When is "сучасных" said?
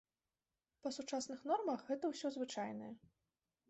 0.97-1.39